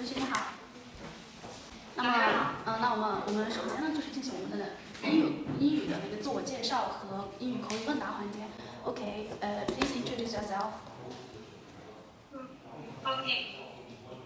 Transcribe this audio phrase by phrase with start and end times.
[0.00, 0.52] 同学你好。
[1.96, 8.38] 那么，嗯，那我们我们首先呢就是进行我们的英语英语的那个自我介绍和英语口语问答环节。
[8.84, 10.72] OK，呃，please introduce yourself.
[13.04, 13.52] Okay.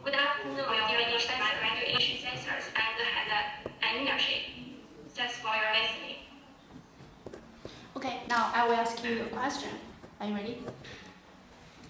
[0.03, 3.29] Good afternoon, dear English graduate sensors and had
[3.83, 4.43] an internship.
[5.15, 6.19] Thanks for your listening.
[7.95, 9.71] Okay, now I will ask you a question.
[10.21, 10.59] Are you ready?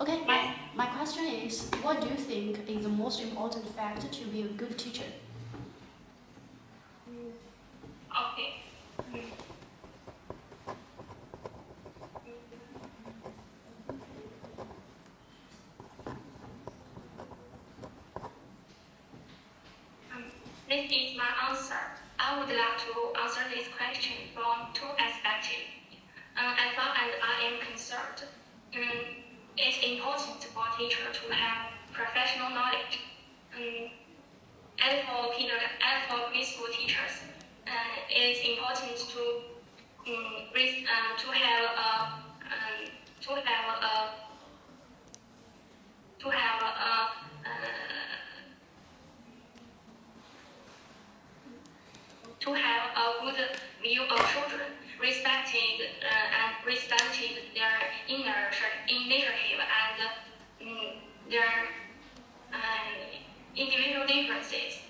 [0.01, 4.25] Okay, my, my question is what do you think is the most important factor to
[4.25, 5.05] be a good teacher?
[8.11, 8.55] Okay.
[20.11, 20.23] Um,
[20.69, 21.75] This is my answer.
[22.19, 25.49] I would like to answer this question from two aspects.
[26.37, 28.23] Um, as far as I am concerned,
[28.75, 29.24] um,
[29.57, 32.99] it's important for teacher to have professional knowledge.
[33.55, 33.89] Um,
[34.83, 37.23] as for as for preschool teachers,
[37.65, 37.71] uh,
[38.09, 39.21] it's important to
[40.07, 42.85] um, uh, to have a um,
[43.21, 44.15] to have a
[46.19, 47.07] to have a uh,
[52.39, 53.39] to have a good
[53.81, 54.74] view of children,
[55.05, 57.77] respecting uh, and respecting their
[58.09, 58.49] inner
[58.89, 59.97] initiative and
[60.65, 60.97] um,
[61.29, 61.69] their
[62.51, 62.57] uh,
[63.55, 64.81] individual differences.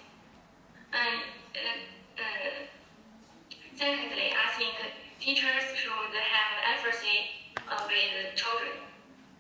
[0.93, 1.19] And
[1.51, 2.63] uh, uh,
[3.75, 4.75] secondly, I think
[5.19, 8.79] teachers should have empathy uh, with children.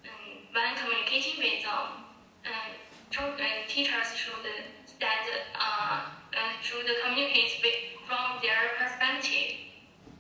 [0.03, 2.03] Um, when communicating with them,
[2.51, 2.71] um,
[3.11, 4.43] children, teachers should
[4.85, 9.65] stand, uh, uh, should communicate with, from their perspective.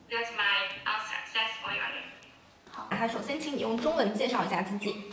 [0.09, 1.17] That's my answer.
[1.33, 2.11] Thanks for your name.
[2.71, 5.11] 好，那首先，请你用中文介绍一下自己。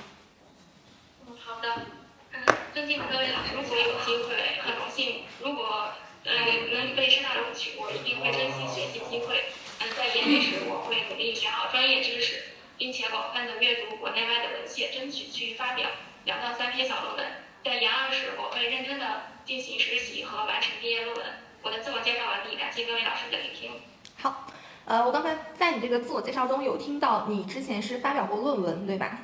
[1.27, 1.87] 嗯，好的。
[2.33, 5.93] 嗯，尊敬的各位老师，如果有机会，很荣幸，如果
[6.25, 6.33] 呃
[6.73, 9.45] 能被师大录取，我一定会珍惜学习机会。
[9.81, 12.43] 嗯，在研一时，我会努力学好专业知识，
[12.79, 15.89] 并且广泛的阅读国内外的文献，争取去发表
[16.25, 17.33] 两到三篇小论文。
[17.65, 21.27] 在研二时，我会认真的进行实习和完成毕业论文。
[21.63, 23.71] 我的自我介绍完毕，感谢各位老师的聆听。
[24.19, 24.47] 好，
[24.85, 29.19] 呃，我刚才在你这个自我介绍中有听到你之前是发表过论文，对吧？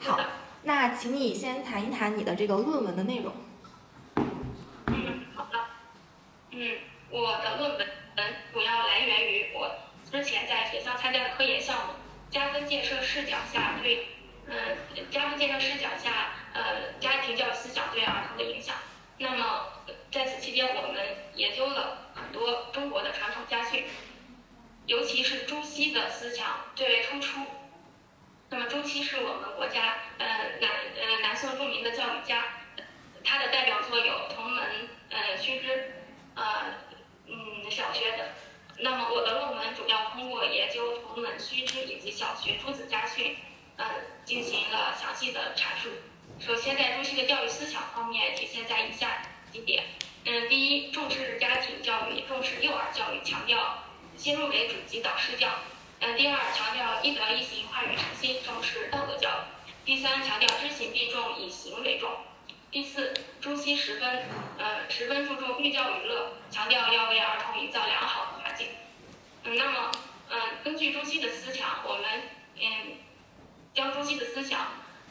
[0.00, 0.18] 好，
[0.62, 3.32] 那请你先谈一谈你的这个论文的内容。
[4.86, 5.58] 嗯，好的。
[6.50, 6.78] 嗯，
[7.10, 7.86] 我的论文
[8.52, 9.70] 主要来源于我
[10.10, 11.92] 之前在学校参加的科研项目，
[12.30, 14.08] 加分建设视角下对，
[14.46, 14.54] 嗯，
[15.10, 18.74] 加分建设视角下，呃，家庭教育思想对儿童的影响。
[19.18, 19.66] 那么
[20.10, 21.00] 在此期间，我们
[21.34, 23.84] 研究了很多中国的传统家训，
[24.92, 27.40] 尤其是朱熹的思想最为突出。
[28.50, 30.26] 那么朱熹是我们国家呃
[30.60, 30.70] 南
[31.00, 32.44] 呃南宋著名的教育家，
[33.24, 34.62] 他的代表作有《同门》
[35.08, 35.94] 呃须知
[36.34, 36.74] 呃
[37.26, 38.26] 嗯小学等。
[38.80, 43.34] 那么我的论文主要通过研究《同门》须知以及小学朱子家训，
[43.78, 43.86] 呃
[44.26, 45.88] 进行了详细的阐述。
[46.38, 49.84] 首先，在朱熹的教育思想方面体现在以下几点。
[50.26, 53.82] 嗯，第一，重视家庭教育，重视幼儿教育，强调
[54.22, 55.48] 先入为主及导师教。
[55.98, 59.72] 嗯，第二，强调一德一行，化育诚心，重视道德教育。
[59.84, 62.08] 第三，强调知行并重，以行为重。
[62.70, 64.22] 第四，朱熹十分
[64.58, 68.68] 呃十分注重寓教于乐，强调要为儿童营造良好的环境。
[69.42, 69.90] 嗯，那么
[70.30, 72.04] 嗯，根据朱熹的思想，我们
[72.60, 72.98] 嗯
[73.74, 74.68] 将朱熹的思想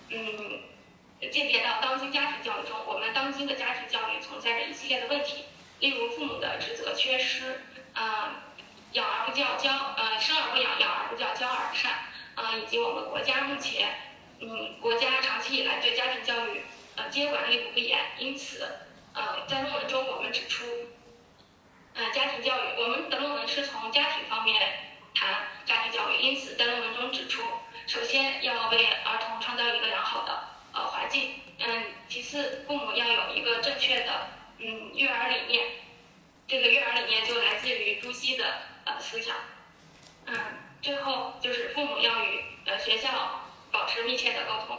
[0.07, 0.61] 嗯
[1.19, 2.79] 借鉴到当今家庭教育中。
[2.87, 5.43] 我们当今的家庭教育存在着一系列的问题，
[5.81, 7.61] 例如父母的职责缺失，
[7.93, 8.31] 呃，
[8.93, 11.91] 养而不教教呃生而不养，养而不教，教而不善，
[12.35, 13.95] 呃，以及我们国家目前
[14.39, 16.61] 嗯国家长期以来对家庭教育
[16.95, 18.67] 呃监管力度不严，因此
[19.13, 20.65] 呃在论文中我们指出，
[21.93, 24.61] 呃家庭教育，我们的论文是从家庭方面
[25.13, 27.41] 谈家庭教育，因此在论文中指出，
[27.87, 34.27] 首先要为儿童创造一个良好的呃环境，嗯，其次父母要有一个正确的
[34.57, 35.65] 嗯育儿理念，
[36.47, 39.35] 这个育儿理念就来自于朱熹的呃思想，
[40.25, 40.35] 嗯，
[40.81, 43.41] 最后就是父母要与呃学校
[43.71, 44.77] 保持密切的沟通。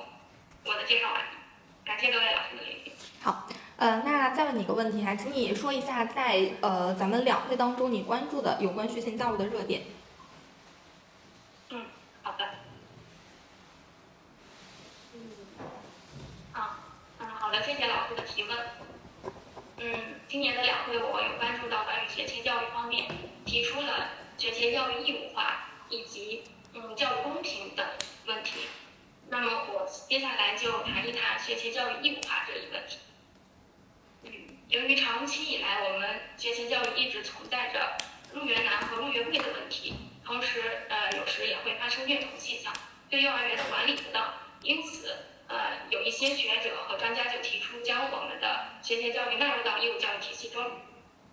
[0.64, 1.36] 我的介绍完毕，
[1.84, 2.92] 感谢各位老师的聆听。
[3.22, 9.82] 好，呃，那再问你一个问题哈，请你说一下在呃咱们两会当中你关注的有关学前教育的热点。
[11.70, 11.86] 嗯，
[12.22, 12.48] 好的。
[15.14, 15.20] 嗯，
[16.52, 16.78] 啊，
[17.18, 18.58] 嗯，好的，谢谢老师的提问。
[19.78, 23.10] 嗯，今年的两会我有关注到关于学前教育方面，
[23.44, 27.84] 提出了学前教育义务化以及嗯教育公平等
[28.26, 28.68] 问题。
[29.28, 32.98] 那么我接下来就谈一谈学前教育义务化这一问题。
[34.68, 37.96] 由于长期以来我们学前教育一直存在着
[38.32, 39.94] 入园难和入园贵的问题，
[40.24, 42.72] 同时呃有时也会发生虐童现象，
[43.10, 45.14] 对幼儿园的管理不当，因此
[45.48, 50.64] 呃有一些学者和专家就提出将我们的学前教育纳入到义务教育体系中。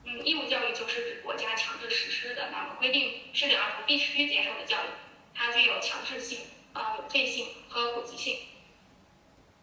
[0.06, 4.88] 嗯，义务教育就是指国家强制实施的，那么规定适龄儿童必须接受的教育，
[5.36, 6.40] 它具有强制性、
[6.80, 8.40] 呃有费性和普及性。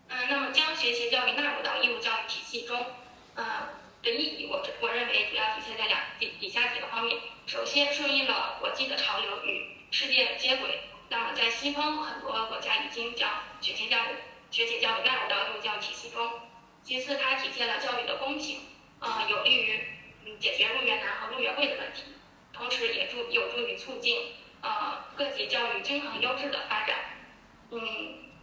[0.08, 2.84] 嗯，那么将学前教育纳入到义务教育体系中。
[3.34, 3.68] 呃，
[4.02, 7.18] 的意义，我我认为主要体现在两几以下几个方面。
[7.46, 10.80] 首先，顺应了国际的潮流与世界接轨。
[11.08, 14.16] 那么，在西方很多国家已经将学前教育、
[14.50, 16.30] 学前教育纳入到义务教育体系中。
[16.82, 18.60] 其次，它体现了教育的公平，
[19.00, 19.80] 呃，有利于
[20.24, 22.02] 嗯解决入园难和入园贵的问题，
[22.52, 26.96] 同时也助有助于促进呃各级教育均衡优质的发展。
[27.70, 27.80] 嗯，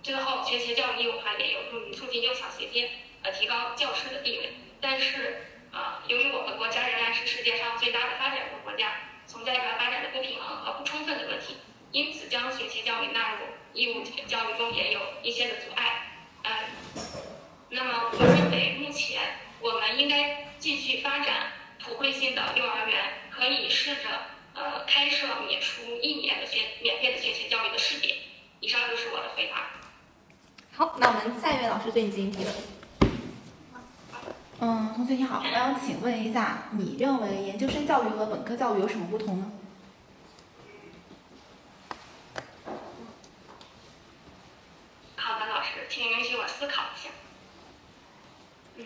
[0.02, 2.90] 最后，学前教育义务化也有助于促进幼小衔接，
[3.22, 4.54] 呃，提高教师的地位。
[4.82, 8.92] 但是，呃，由于我们国家仍然是世界上最大的发展中国家，
[9.28, 11.56] 存在着发展的不平衡和不充分的问题，
[11.92, 16.08] 因此将学前教育纳入义务教育中也有一些的阻碍。
[16.44, 16.52] 嗯，
[17.70, 19.22] 那么我认为目前
[19.62, 23.02] 我们应该继续发展普惠性的幼儿园，
[23.32, 24.02] 可以试着
[24.54, 28.18] 呃开设免除一年的学免费的学前教育的试点。
[28.60, 29.72] 以上就是我的回答。
[30.76, 32.54] 好，那我们下一位老师对你进行提问。
[34.60, 39.52] 嗯，同学你好，我想请问一下，你认为研究生教育和本科教育有什么不同呢？
[45.18, 47.10] 好的，老师，请允许我思考一下。
[48.78, 48.86] 嗯。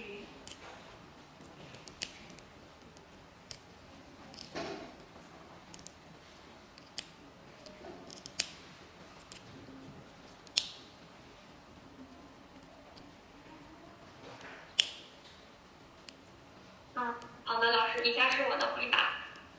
[16.95, 19.15] 嗯，好的，老师，以下是我的回答。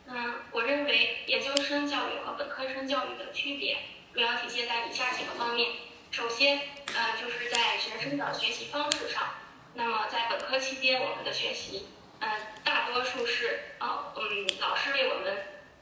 [0.06, 3.77] 嗯，我认为研究生教育和本科生教育的区别
[4.15, 5.71] 主要体现在以下几个方面。
[6.11, 6.59] 首先，
[6.95, 9.35] 呃，就是在学生的学习方式上。
[9.75, 11.89] 那么在本科期间，我们的学习，
[12.21, 12.31] 嗯，
[12.65, 15.37] 大多数是，呃，嗯，老师为我们，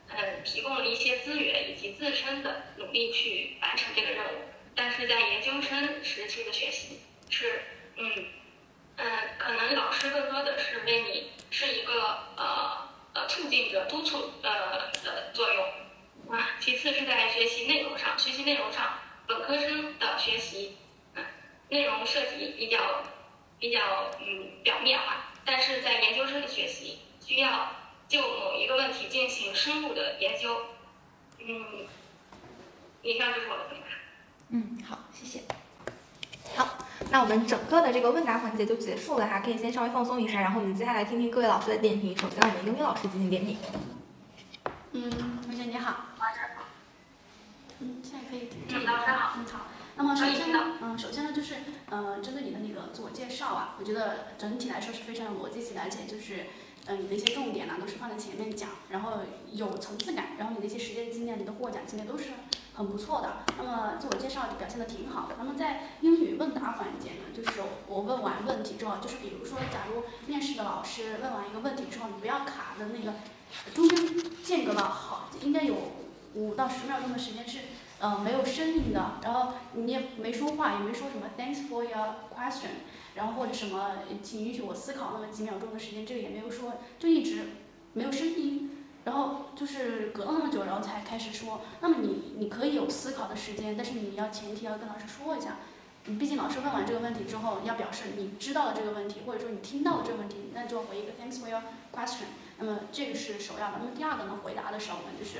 [0.08, 4.38] 嗯，提供了一些资源以及自身的努力去完成这个任务。
[4.74, 6.98] 但是在研究生时期的学习
[7.30, 7.62] 是，
[7.94, 8.26] 嗯，
[8.96, 9.06] 嗯，
[9.38, 11.30] 可能老师更多的是为你。
[11.56, 15.64] 是一个呃呃促进者、督促呃的作用
[16.36, 16.50] 啊。
[16.60, 20.76] 其次是在学习内容上，学习内容上，本科生的学习，
[21.14, 21.24] 嗯，
[21.70, 23.04] 内容涉及比较
[23.58, 27.74] 比较嗯表面化，但是在研究生的学习需要
[28.06, 30.60] 就某一个问题进行深入的研究，
[31.38, 31.86] 嗯，
[33.00, 33.86] 以上就是我的回答。
[34.50, 35.42] 嗯，好，谢谢。
[36.54, 36.85] 好。
[37.10, 42.16] 那我们整个的这个问答环节就结束了哈，可以先稍微放松一下，然后我们接下来听听各位老师的点评。
[42.16, 43.56] 首先，我们英语老师进行点评。
[44.92, 45.10] 嗯，
[45.42, 46.06] 同学你好。
[47.78, 48.48] 嗯，现在可以。
[48.68, 49.34] 听，老师好。
[49.38, 49.66] 嗯，好。
[49.96, 51.54] 那么首先呢，嗯，首先呢就是，
[51.88, 56.46] 呃，针对你的那个自我介绍啊，我觉得整体来说是非常有逻辑性的，而且就是，
[56.86, 59.20] 嗯，你的一些重点呢都是放在前面讲，然后
[59.52, 62.24] 有层次感，然后你的一些实践经验、你的获奖经验都是。
[62.76, 65.30] 很不错的，那么自我介绍表现的挺好。
[65.38, 73.14] 那么在英语问答环节呢，就是我问完问题之后，就是比如说，假如面试的老师问完一个问题之后，你不要卡的那个
[73.74, 75.74] 中间间隔了好，应该有
[76.34, 77.60] 五到十秒钟的时间是
[77.98, 83.92] 呃没有声音的，然后你也没说话，也没说什么 Thanks for your question，然后或者什么，
[84.22, 87.46] 请允许我思考那么几秒钟的时间，这个也没有说，就一直
[87.94, 88.65] 没有声音。
[89.06, 91.62] 然后就是隔了那么久，然后才开始说。
[91.80, 95.56] 那么你你可以有思考的时间，但是你要前提要跟老师说一下。
[96.06, 101.62] 你毕竟老师问完这个问题之后，要表示你知道了这个问题，或者说你听到了这个问题，那就回一个 Thanks for your
[101.94, 102.26] question。
[102.58, 103.78] 那么这个是首要的。
[103.78, 105.38] 那么第二个呢，回答的时候呢，就是。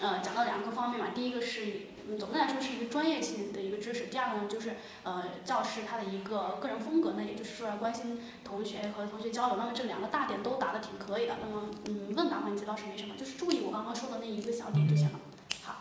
[0.00, 4.06] 呃，讲到两个方面嘛，第一个是，嗯，总的来说是一个专业性的一个知识。
[4.06, 9.56] 第二个呢，就是呃，教师他的一个个人风格呢，也就是说要关心同学和同学交流。
[9.56, 11.36] 那么这两个大点都答的挺可以的。
[11.40, 15.20] 那么，嗯，问答环节倒是没什么，就是注意我刚刚说的那一个小点就行了。
[15.62, 15.76] 好。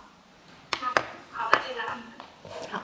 [0.79, 0.93] 好。
[2.71, 2.81] 好，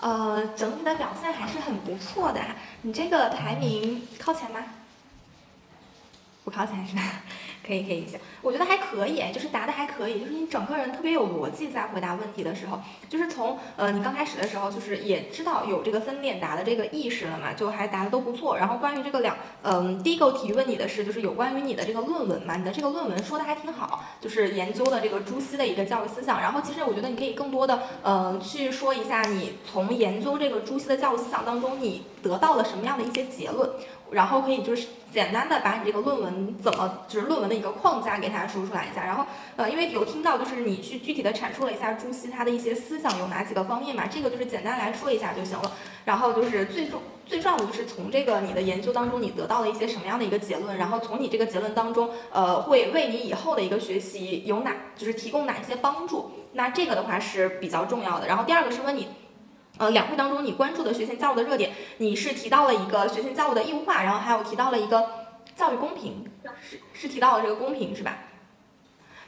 [0.00, 2.40] 呃，整体的表现还是很不错的。
[2.82, 4.60] 你这个排名靠前吗？
[6.44, 7.02] 不靠前是吧？
[7.64, 18.56] 可以可以行，我觉得还可以，就是答的还可以，就是你整个人特别有逻辑，在回答问题的时候，就是从呃你刚开始的时候，就是也知道有这个分点答的这个意识了嘛，就还答的都不错。
[18.56, 26.40] 然后关于这个两，嗯，第一个提问你的是就是有关于你的这个论文嘛，你的这个论文说的还挺好，就是研究的这个朱熹的一个教育思想。
[26.40, 33.70] 然后其实我觉得你可以更多的呃去说一下你从研究这个朱熹的教育思想当中你得到了什么样的一些结论。
[34.12, 39.26] 然后可以就是简单的把你这个论文怎么就是论文的一个框架给大家说出来一下，然后
[39.56, 45.72] 呃因为有听到就是你去具体的阐述了一下朱熹他的一些思想有哪几个方面嘛，这个就是简单来说一下就行了。
[46.04, 58.26] 然后就是最重最重要的就是从这个你的研究当中你得到了一些什么样的一个结论，然后从你这个结论当中呃会为你以后的一个学习有哪就是提供哪一些帮助，那这个的话是比较重要的。
[58.26, 59.08] 然后第二个是问你。
[59.78, 65.04] 呃，两会当中你关注的学前教育的热点，你是提到了一个学前教育的义务化，然后还有提到了一个
[65.56, 66.24] 教育公平，
[66.60, 68.18] 是是提到了这个公平是吧？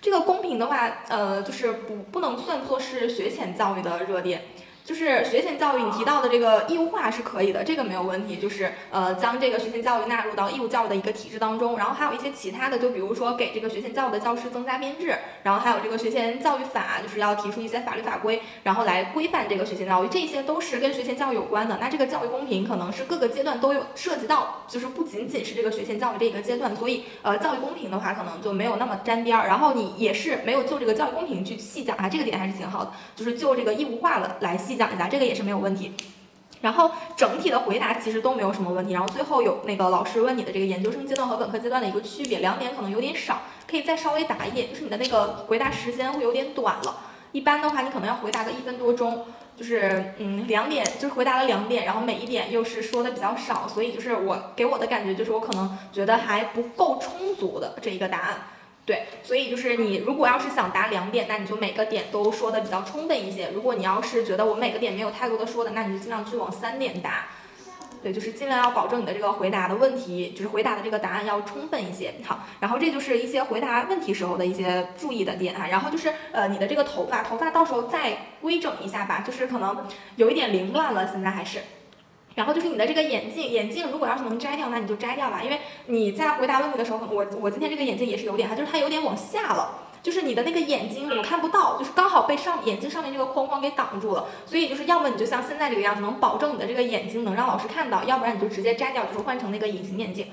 [0.00, 4.42] 这个公平的话，呃，就是不不能算作是学前教育的热点。
[4.84, 8.36] 就是学前教育，你提到的这个义务化是可以的，这个没有问题。
[8.36, 21.78] 就是呃，将这个学前教育纳入到义务教育的一个体制当中，然后还有一些其他的，就比如说给这个学前教育的教师增加编制，然后还有这个学前教育法，就是要提出一些法律法规，然后来规范这个学前教育，这些都是跟学前教育有关的。
[21.80, 29.46] 那这个教育公平可能是各个阶段都有涉及到，就是不仅仅是这个学前教育这一个阶段，所以呃，教育公平的话可能就没有那么沾边儿。
[29.46, 34.74] 然后你也是没有就这个教育公平去细讲啊，这个点还是挺好的，就是就这个义务化了来细。
[34.74, 35.92] 讲一下，这个也是没有问题。
[36.60, 38.92] 然后整体的回答其实都没有什么问题。
[38.92, 46.96] 然后最后有那个老师问你的这个研究生阶段和本科阶段的一个区别，两点可能有点少，可以再稍微答一点，就是你的那个回答时间会有点短了。
[47.32, 58.34] 一般的话，你可能要回答个一分多钟，就是嗯两点就是回答了两点，然后每一点又是说的比较少，所以就是我给我的感觉就是我可能觉得还不够充足的这一个答案。
[58.86, 63.50] 对，所以就是你如果要是想答两点，那你就每个点都说的比较充分一些。
[63.54, 67.28] 如果你要是觉得我每个点没有太多的说的，那你就尽量去往三点答。
[68.02, 72.12] 对，就是尽量要保证你的这个回答的问题，就是回答的这个答案要充分一些。
[72.22, 75.66] 好，然后这就是一些回答问题时候的一些注意的点哈。
[75.68, 79.86] 然后就是呃你的这个头发，头发到时候再规整一下吧，就是可能
[80.16, 81.60] 有一点凌乱了，现在还是。
[82.34, 100.26] 然后就是你的这个眼镜，眼镜如果要是能摘掉，那你就摘掉吧，因为你在回答问题的时候，我我今天这个眼镜也是有点哈，就是它有点往下了，就是你的那个眼睛我看不到，就是刚好被上眼睛上面这个框框给挡住了，所以就是要么你就像现在这个样子，能保证你的这个眼睛能让老师看到，要不然你就直接摘掉，就是换成那个隐形眼镜。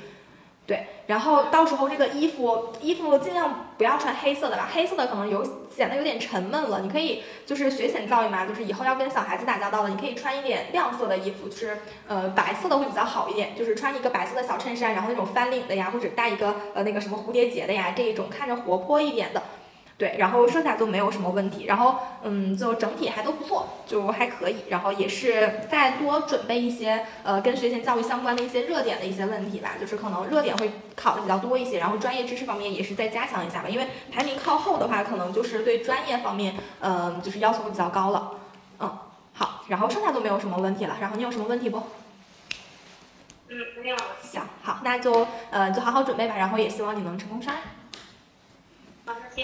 [0.71, 6.79] 对，然后到时候这个衣服衣服尽量不要穿黑色的吧，黑色的可能有显得有点沉闷了。
[6.79, 19.43] 你可以就是学前教育嘛，就是以后要跟小孩子打交道的，你可以穿一点亮色的衣服，就是呃白色的会比较好一点，就是穿一个白色的小衬衫，然后那种翻领的呀，或者带一个呃那个什么蝴蝶结的呀，这一种看着活泼一点的。
[20.01, 38.31] 对，然后剩下都没有什么问题，然后嗯，就整体还都不错，就还可以，然后也是再多准备一些呃跟学前教育相关的一些热点的一些问题吧，就是可能热点会考的比较多一些，然后专业知识方面也是再加强一下吧，因为排名靠后的话，可能就是对专业方面嗯就是要求会比较高了，
[38.79, 38.97] 嗯，
[39.35, 41.77] 好，然后剩下都没有什么问题了，然后你有什么问题不？
[43.49, 43.97] 嗯，没有。
[44.23, 47.61] 行，好，那就呃就好好准备吧，然后也希望你能成功上岸。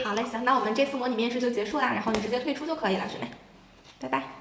[0.03, 3.31] 好嘞，行，那我们这次模拟面试就结束啦，然后你直接退出就可以了，学妹，
[3.99, 4.36] 拜拜。